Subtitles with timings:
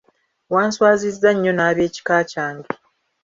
[0.53, 2.69] Wanswazizza nnyo n'ab'ekika kyange.